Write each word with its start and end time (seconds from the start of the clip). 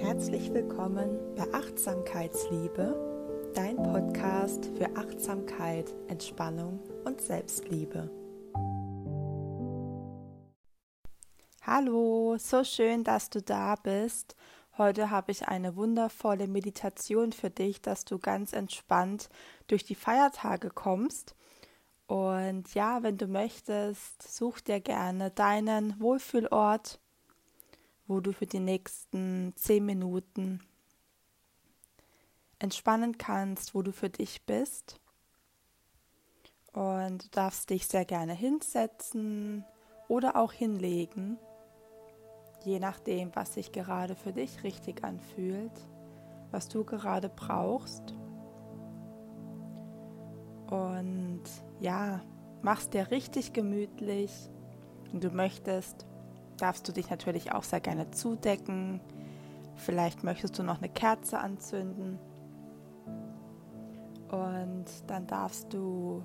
Herzlich 0.00 0.54
willkommen 0.54 1.18
bei 1.34 1.52
Achtsamkeitsliebe, 1.52 3.50
dein 3.52 3.74
Podcast 3.78 4.70
für 4.76 4.96
Achtsamkeit, 4.96 5.92
Entspannung 6.06 6.78
und 7.04 7.20
Selbstliebe. 7.20 8.08
Hallo, 11.62 12.36
so 12.38 12.62
schön, 12.62 13.02
dass 13.02 13.28
du 13.28 13.42
da 13.42 13.74
bist. 13.74 14.36
Heute 14.78 15.10
habe 15.10 15.32
ich 15.32 15.48
eine 15.48 15.74
wundervolle 15.74 16.46
Meditation 16.46 17.32
für 17.32 17.50
dich, 17.50 17.82
dass 17.82 18.04
du 18.04 18.20
ganz 18.20 18.52
entspannt 18.52 19.28
durch 19.66 19.82
die 19.84 19.96
Feiertage 19.96 20.70
kommst. 20.70 21.34
Und 22.06 22.72
ja, 22.72 23.02
wenn 23.02 23.18
du 23.18 23.26
möchtest, 23.26 24.22
such 24.22 24.60
dir 24.60 24.78
gerne 24.78 25.32
deinen 25.32 25.98
Wohlfühlort 25.98 27.00
wo 28.08 28.20
du 28.20 28.32
für 28.32 28.46
die 28.46 28.58
nächsten 28.58 29.52
zehn 29.54 29.84
Minuten 29.84 30.60
entspannen 32.58 33.18
kannst, 33.18 33.74
wo 33.74 33.82
du 33.82 33.92
für 33.92 34.08
dich 34.08 34.44
bist. 34.44 34.98
Und 36.72 37.24
du 37.24 37.28
darfst 37.30 37.70
dich 37.70 37.86
sehr 37.86 38.04
gerne 38.04 38.32
hinsetzen 38.32 39.64
oder 40.08 40.36
auch 40.36 40.52
hinlegen, 40.52 41.38
je 42.64 42.80
nachdem, 42.80 43.34
was 43.36 43.54
sich 43.54 43.72
gerade 43.72 44.14
für 44.14 44.32
dich 44.32 44.62
richtig 44.62 45.04
anfühlt, 45.04 45.72
was 46.50 46.68
du 46.68 46.84
gerade 46.84 47.28
brauchst. 47.28 48.14
Und 50.70 51.42
ja, 51.80 52.22
mach's 52.62 52.90
dir 52.90 53.10
richtig 53.10 53.52
gemütlich 53.52 54.50
und 55.12 55.24
du 55.24 55.30
möchtest 55.30 56.07
darfst 56.58 56.86
du 56.88 56.92
dich 56.92 57.10
natürlich 57.10 57.52
auch 57.52 57.62
sehr 57.62 57.80
gerne 57.80 58.10
zudecken. 58.10 59.00
Vielleicht 59.76 60.24
möchtest 60.24 60.58
du 60.58 60.62
noch 60.62 60.78
eine 60.78 60.88
Kerze 60.88 61.38
anzünden. 61.38 62.18
Und 64.30 64.84
dann 65.06 65.26
darfst 65.26 65.72
du, 65.72 66.22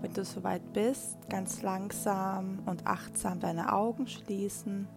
wenn 0.00 0.12
du 0.12 0.24
soweit 0.24 0.72
bist, 0.72 1.28
ganz 1.28 1.62
langsam 1.62 2.60
und 2.66 2.86
achtsam 2.86 3.40
deine 3.40 3.72
Augen 3.72 4.06
schließen. 4.06 4.88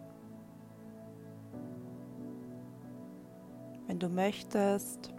Wenn 3.87 3.99
du 3.99 4.07
möchtest, 4.07 5.11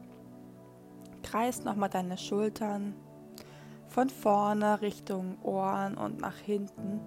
kreis 1.22 1.64
nochmal 1.64 1.91
deine 1.91 2.16
Schultern 2.16 2.94
von 3.88 4.09
vorne 4.09 4.81
Richtung 4.81 5.36
Ohren 5.42 5.98
und 5.98 6.20
nach 6.20 6.38
hinten. 6.38 7.00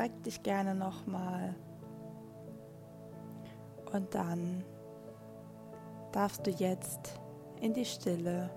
Streck 0.00 0.22
dich 0.22 0.42
gerne 0.42 0.74
nochmal. 0.74 1.54
Und 3.92 4.14
dann 4.14 4.64
darfst 6.10 6.46
du 6.46 6.50
jetzt 6.50 7.20
in 7.60 7.74
die 7.74 7.84
Stille 7.84 8.48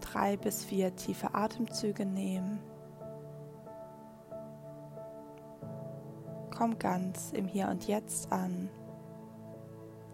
drei 0.00 0.38
bis 0.38 0.64
vier 0.64 0.96
tiefe 0.96 1.34
Atemzüge 1.34 2.06
nehmen. 2.06 2.58
Komm 6.56 6.78
ganz 6.78 7.32
im 7.32 7.46
Hier 7.46 7.68
und 7.68 7.86
Jetzt 7.86 8.32
an, 8.32 8.70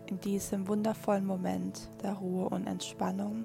in 0.07 0.19
diesem 0.19 0.67
wundervollen 0.67 1.25
Moment 1.25 1.89
der 2.03 2.15
Ruhe 2.15 2.49
und 2.49 2.67
Entspannung. 2.67 3.45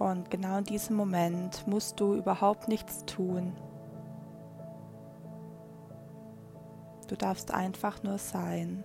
Und 0.00 0.30
genau 0.30 0.56
in 0.56 0.64
diesem 0.64 0.96
Moment 0.96 1.66
musst 1.66 2.00
du 2.00 2.14
überhaupt 2.14 2.68
nichts 2.68 3.04
tun. 3.04 3.52
Du 7.06 7.16
darfst 7.16 7.52
einfach 7.52 8.02
nur 8.02 8.16
sein. 8.16 8.82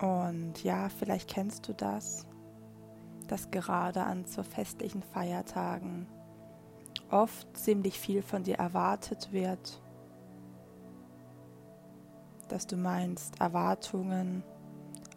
Und 0.00 0.62
ja, 0.64 0.88
vielleicht 0.88 1.28
kennst 1.28 1.68
du 1.68 1.74
das, 1.74 2.26
dass 3.28 3.50
gerade 3.50 4.02
an 4.02 4.24
so 4.24 4.42
festlichen 4.42 5.02
Feiertagen 5.02 6.06
oft 7.10 7.56
ziemlich 7.56 7.98
viel 7.98 8.22
von 8.22 8.42
dir 8.42 8.56
erwartet 8.56 9.32
wird, 9.32 9.82
dass 12.48 12.66
du 12.66 12.76
meinst, 12.76 13.40
Erwartungen 13.40 14.42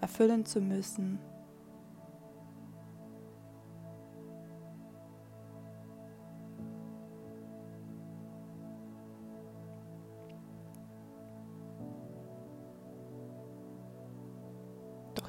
erfüllen 0.01 0.45
zu 0.45 0.59
müssen 0.59 1.19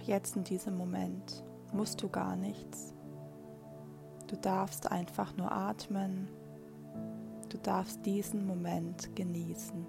jetzt 0.07 0.37
in 0.37 0.45
diesem 0.45 0.77
Moment 0.77 1.45
musst 1.73 2.03
du 2.03 2.09
gar 2.09 2.37
nichts. 2.37 2.95
Du 4.27 4.37
darfst 4.37 4.91
einfach 4.91 5.37
nur 5.37 5.53
atmen. 5.53 6.29
Du 7.49 7.59
darfst 7.59 8.05
diesen 8.07 8.47
Moment 8.47 9.15
genießen. 9.15 9.87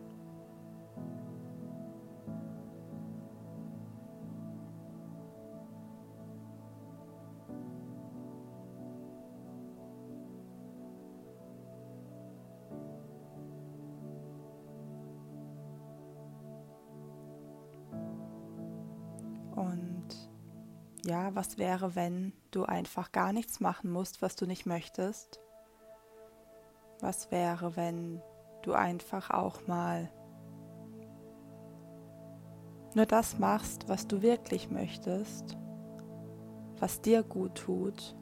Ja, 21.06 21.36
was 21.36 21.58
wäre, 21.58 21.96
wenn 21.96 22.34
du 22.52 22.64
einfach 22.64 23.12
gar 23.12 23.32
nichts 23.32 23.60
machen 23.60 23.92
musst, 23.92 24.22
was 24.22 24.36
du 24.36 24.46
nicht 24.46 24.66
möchtest? 24.66 25.40
Was 27.00 27.32
wäre, 27.32 27.76
wenn 27.76 28.22
du 28.64 28.74
einfach 28.74 29.30
auch 29.30 29.68
mal 29.68 30.10
nur 32.96 33.06
das 33.06 33.38
machst, 33.38 33.88
was 33.88 34.08
du 34.08 34.22
wirklich 34.22 34.72
möchtest, 34.72 35.58
was 36.80 37.02
dir 37.02 37.24
gut 37.24 37.56
tut? 37.56 38.16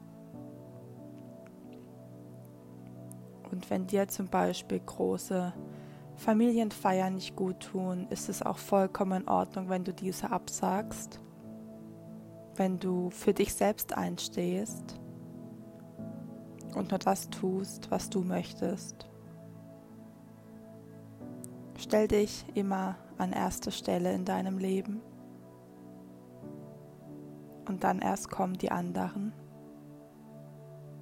Und 3.50 3.70
wenn 3.70 3.86
dir 3.86 4.08
zum 4.08 4.26
Beispiel 4.26 4.80
große 4.80 5.54
Familienfeiern 6.16 7.14
nicht 7.14 7.36
gut 7.36 7.60
tun, 7.60 8.08
ist 8.10 8.28
es 8.28 8.42
auch 8.42 8.58
vollkommen 8.58 9.22
in 9.22 9.28
Ordnung, 9.28 9.68
wenn 9.68 9.84
du 9.84 9.94
diese 9.94 10.30
absagst 10.30 11.20
wenn 12.56 12.78
du 12.78 13.10
für 13.10 13.34
dich 13.34 13.54
selbst 13.54 13.96
einstehst 13.96 15.00
und 16.74 16.90
nur 16.90 16.98
das 16.98 17.30
tust, 17.30 17.90
was 17.90 18.10
du 18.10 18.22
möchtest. 18.22 19.08
Stell 21.76 22.08
dich 22.08 22.44
immer 22.54 22.96
an 23.18 23.32
erste 23.32 23.70
Stelle 23.70 24.12
in 24.12 24.24
deinem 24.24 24.58
Leben 24.58 25.00
und 27.68 27.84
dann 27.84 28.00
erst 28.00 28.30
kommen 28.30 28.54
die 28.54 28.70
anderen. 28.70 29.32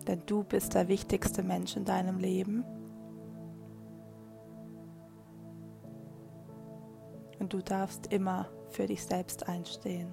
Denn 0.07 0.23
du 0.27 0.43
bist 0.43 0.75
der 0.75 0.89
wichtigste 0.89 1.43
Mensch 1.43 1.77
in 1.77 1.85
deinem 1.85 2.19
Leben. 2.19 2.65
Und 7.39 7.53
du 7.53 7.59
darfst 7.59 8.13
immer 8.13 8.49
für 8.71 8.87
dich 8.87 9.05
selbst 9.05 9.49
einstehen. 9.49 10.13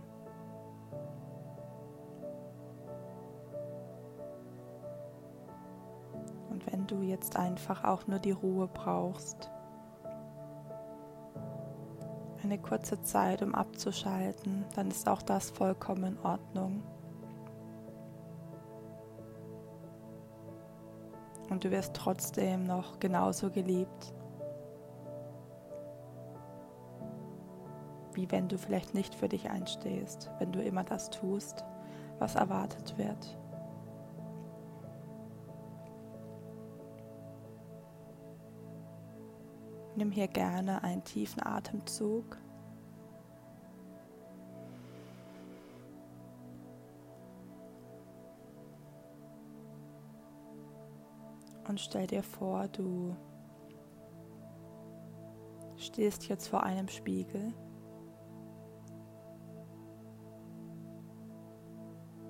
Du 6.87 7.01
jetzt 7.01 7.35
einfach 7.35 7.83
auch 7.83 8.07
nur 8.07 8.19
die 8.19 8.31
Ruhe 8.31 8.67
brauchst. 8.67 9.49
Eine 12.43 12.57
kurze 12.57 13.01
Zeit, 13.01 13.41
um 13.41 13.53
abzuschalten, 13.53 14.65
dann 14.75 14.87
ist 14.89 15.07
auch 15.07 15.21
das 15.21 15.49
vollkommen 15.49 16.03
in 16.03 16.19
Ordnung. 16.19 16.83
Und 21.49 21.63
du 21.63 21.71
wirst 21.71 21.95
trotzdem 21.95 22.63
noch 22.63 22.99
genauso 22.99 23.49
geliebt, 23.49 24.13
wie 28.13 28.29
wenn 28.31 28.47
du 28.47 28.57
vielleicht 28.57 28.93
nicht 28.93 29.15
für 29.15 29.29
dich 29.29 29.49
einstehst, 29.49 30.29
wenn 30.39 30.51
du 30.51 30.61
immer 30.61 30.83
das 30.83 31.09
tust, 31.09 31.63
was 32.19 32.35
erwartet 32.35 32.97
wird. 32.97 33.37
Nimm 39.99 40.11
hier 40.11 40.29
gerne 40.29 40.81
einen 40.81 41.03
tiefen 41.03 41.45
Atemzug. 41.45 42.37
Und 51.67 51.81
stell 51.81 52.07
dir 52.07 52.23
vor, 52.23 52.69
du 52.69 53.13
stehst 55.75 56.29
jetzt 56.29 56.47
vor 56.47 56.63
einem 56.63 56.87
Spiegel 56.87 57.53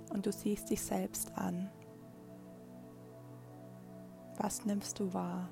und 0.10 0.26
du 0.26 0.32
siehst 0.32 0.72
dich 0.72 0.82
selbst 0.82 1.38
an. 1.38 1.70
Was 4.38 4.66
nimmst 4.66 5.00
du 5.00 5.14
wahr? 5.14 5.50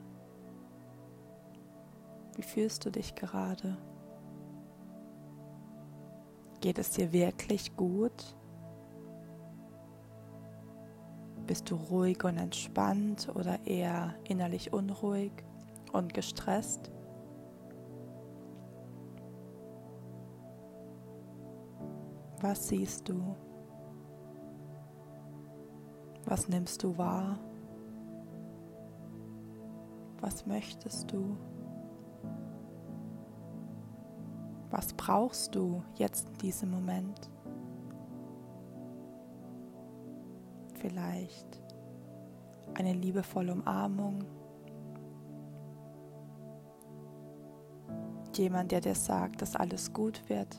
Wie 2.37 2.43
fühlst 2.43 2.85
du 2.85 2.91
dich 2.91 3.15
gerade? 3.15 3.75
Geht 6.61 6.77
es 6.77 6.91
dir 6.91 7.11
wirklich 7.11 7.75
gut? 7.75 8.35
Bist 11.47 11.71
du 11.71 11.75
ruhig 11.75 12.23
und 12.23 12.37
entspannt 12.37 13.27
oder 13.33 13.65
eher 13.65 14.13
innerlich 14.23 14.71
unruhig 14.71 15.31
und 15.93 16.13
gestresst? 16.13 16.91
Was 22.39 22.67
siehst 22.67 23.09
du? 23.09 23.35
Was 26.25 26.47
nimmst 26.47 26.83
du 26.83 26.95
wahr? 26.99 27.39
Was 30.21 30.45
möchtest 30.45 31.11
du? 31.11 31.35
Was 34.77 34.93
brauchst 34.93 35.55
du 35.55 35.83
jetzt 35.95 36.29
in 36.29 36.37
diesem 36.37 36.69
Moment? 36.69 37.31
Vielleicht 40.75 41.63
eine 42.75 42.93
liebevolle 42.93 43.53
Umarmung. 43.53 44.23
Jemand, 48.35 48.71
der 48.71 48.81
dir 48.81 48.93
sagt, 48.93 49.41
dass 49.41 49.55
alles 49.55 49.91
gut 49.93 50.29
wird. 50.29 50.55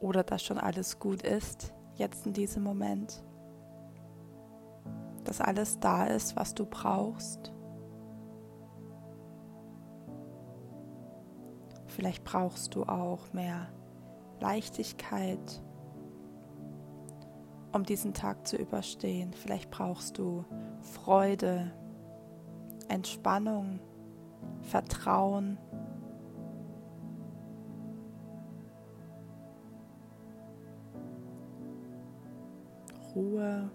Oder 0.00 0.24
dass 0.24 0.42
schon 0.42 0.58
alles 0.58 0.98
gut 0.98 1.22
ist, 1.22 1.72
jetzt 1.94 2.26
in 2.26 2.32
diesem 2.32 2.64
Moment 2.64 3.22
dass 5.24 5.40
alles 5.40 5.80
da 5.80 6.04
ist, 6.04 6.36
was 6.36 6.54
du 6.54 6.66
brauchst. 6.66 7.53
Vielleicht 11.94 12.24
brauchst 12.24 12.74
du 12.74 12.82
auch 12.82 13.32
mehr 13.32 13.68
Leichtigkeit, 14.40 15.62
um 17.70 17.84
diesen 17.84 18.12
Tag 18.14 18.48
zu 18.48 18.56
überstehen. 18.56 19.32
Vielleicht 19.32 19.70
brauchst 19.70 20.18
du 20.18 20.44
Freude, 20.80 21.70
Entspannung, 22.88 23.78
Vertrauen. 24.62 25.56
Ruhe. 33.14 33.70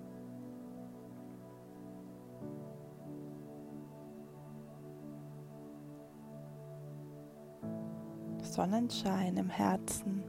Sonnenschein 8.59 9.37
im 9.37 9.49
Herzen. 9.49 10.21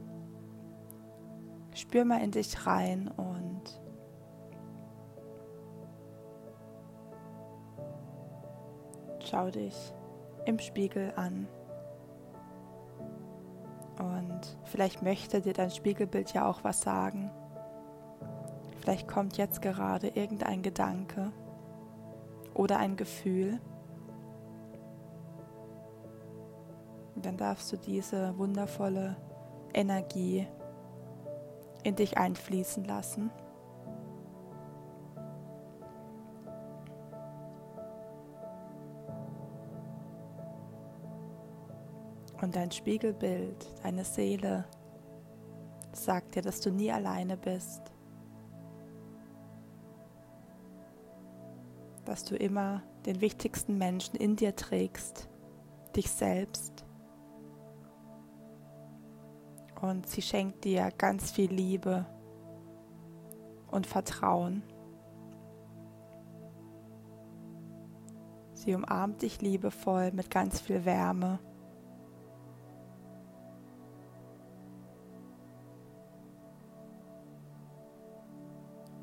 Spür 1.75 2.05
mal 2.05 2.23
in 2.23 2.31
dich 2.31 2.65
rein 2.65 3.09
und 3.17 3.61
schau 9.19 9.49
dich 9.49 9.75
im 10.45 10.59
Spiegel 10.59 11.11
an. 11.17 11.45
Und 13.99 14.57
vielleicht 14.63 15.03
möchte 15.03 15.41
dir 15.41 15.51
dein 15.51 15.69
Spiegelbild 15.69 16.31
ja 16.31 16.47
auch 16.47 16.63
was 16.63 16.79
sagen. 16.79 17.31
Vielleicht 18.79 19.09
kommt 19.09 19.35
jetzt 19.35 19.61
gerade 19.61 20.07
irgendein 20.07 20.61
Gedanke 20.61 21.33
oder 22.53 22.77
ein 22.77 22.95
Gefühl 22.95 23.59
dann 27.21 27.37
darfst 27.37 27.71
du 27.71 27.77
diese 27.77 28.37
wundervolle 28.37 29.15
Energie 29.73 30.47
in 31.83 31.95
dich 31.95 32.17
einfließen 32.17 32.83
lassen. 32.83 33.31
Und 42.41 42.55
dein 42.55 42.71
Spiegelbild, 42.71 43.67
deine 43.83 44.03
Seele 44.03 44.65
sagt 45.93 46.35
dir, 46.35 46.41
dass 46.41 46.59
du 46.59 46.71
nie 46.71 46.91
alleine 46.91 47.37
bist, 47.37 47.81
dass 52.05 52.23
du 52.23 52.35
immer 52.35 52.81
den 53.05 53.21
wichtigsten 53.21 53.77
Menschen 53.77 54.15
in 54.15 54.35
dir 54.35 54.55
trägst, 54.55 55.29
dich 55.95 56.09
selbst 56.09 56.83
und 59.81 60.07
sie 60.07 60.21
schenkt 60.21 60.63
dir 60.63 60.91
ganz 60.97 61.31
viel 61.31 61.51
Liebe 61.51 62.05
und 63.69 63.87
Vertrauen. 63.87 64.63
Sie 68.53 68.75
umarmt 68.75 69.23
dich 69.23 69.41
liebevoll 69.41 70.11
mit 70.11 70.29
ganz 70.29 70.61
viel 70.61 70.85
Wärme. 70.85 71.39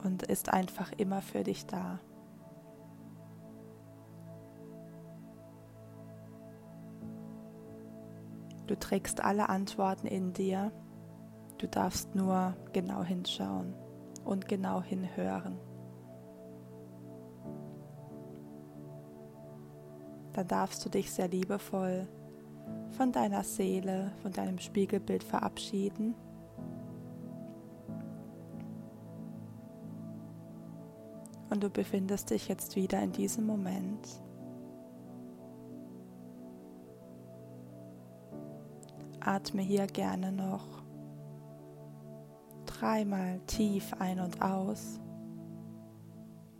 Und 0.05 0.23
ist 0.23 0.53
einfach 0.53 0.93
immer 0.93 1.21
für 1.23 1.43
dich 1.43 1.67
da. 1.67 1.99
Du 8.69 8.79
trägst 8.79 9.25
alle 9.25 9.49
Antworten 9.49 10.07
in 10.07 10.35
dir. 10.35 10.71
Du 11.57 11.67
darfst 11.67 12.15
nur 12.15 12.55
genau 12.75 13.03
hinschauen 13.03 13.75
und 14.25 14.47
genau 14.47 14.83
hinhören. 14.83 15.59
Dann 20.35 20.47
darfst 20.47 20.85
du 20.85 20.91
dich 20.91 21.11
sehr 21.11 21.29
liebevoll 21.29 22.07
von 22.91 23.11
deiner 23.11 23.43
Seele, 23.43 24.13
von 24.23 24.33
deinem 24.33 24.59
Spiegelbild 24.59 25.25
verabschieden. 25.25 26.15
Und 31.49 31.63
du 31.63 31.71
befindest 31.71 32.29
dich 32.31 32.49
jetzt 32.49 32.77
wieder 32.77 33.01
in 33.03 33.13
diesem 33.13 33.47
Moment 33.47 34.07
Atme 39.29 39.61
hier 39.61 39.87
gerne 39.87 40.33
noch 40.33 40.65
dreimal 42.65 43.41
tief 43.47 43.93
ein 43.99 44.21
und 44.21 44.41
aus. 44.41 44.99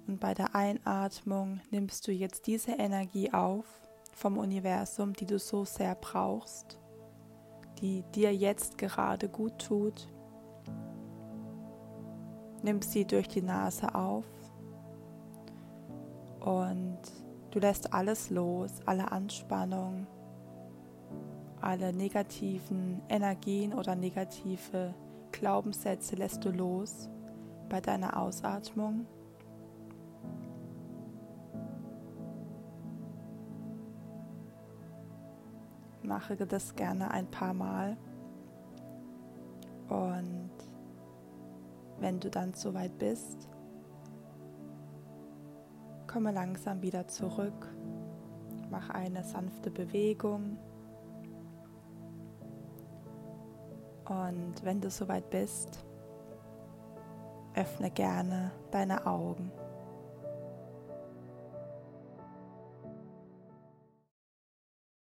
Und 0.07 0.21
bei 0.21 0.35
der 0.35 0.55
Einatmung 0.55 1.61
nimmst 1.71 2.07
du 2.07 2.13
jetzt 2.13 2.47
diese 2.47 2.73
Energie 2.73 3.33
auf 3.33 3.65
vom 4.13 4.37
Universum, 4.37 5.15
die 5.15 5.25
du 5.25 5.39
so 5.39 5.65
sehr 5.65 5.95
brauchst, 5.95 6.79
die 7.81 8.05
dir 8.15 8.35
jetzt 8.35 8.77
gerade 8.77 9.31
gut 9.31 9.59
tut. 9.59 10.07
Nimm 12.63 12.83
sie 12.83 13.07
durch 13.07 13.29
die 13.29 13.43
Nase 13.43 13.95
auf 13.95 14.27
und 16.41 16.99
du 17.51 17.61
lässt 17.61 17.95
alles 17.95 18.29
los, 18.29 18.73
alle 18.85 19.11
Anspannung, 19.11 20.07
alle 21.61 21.93
negativen 21.93 23.03
Energien 23.09 23.73
oder 23.75 23.95
negative 23.95 24.95
Glaubenssätze 25.33 26.17
lässt 26.17 26.45
du 26.45 26.51
los 26.51 27.09
bei 27.69 27.81
deiner 27.81 28.21
Ausatmung. 28.21 29.07
Mache 36.03 36.37
das 36.37 36.75
gerne 36.75 37.11
ein 37.11 37.31
paar 37.31 37.53
Mal 37.53 37.99
Und 39.89 40.51
wenn 41.99 42.21
du 42.21 42.31
dann 42.31 42.55
soweit 42.55 42.99
bist, 42.99 43.49
komme 46.07 46.33
langsam 46.33 46.83
wieder 46.83 47.09
zurück, 47.09 47.67
mach 48.71 48.91
eine 48.91 49.25
sanfte 49.25 49.71
Bewegung. 49.71 50.59
Und 54.09 54.65
wenn 54.65 54.81
du 54.81 54.91
soweit 54.91 55.29
bist, 55.31 55.85
öffne 57.55 57.91
gerne 57.91 58.53
deine 58.71 59.07
Augen. 59.07 59.53